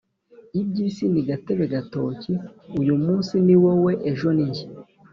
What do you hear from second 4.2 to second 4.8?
ninjye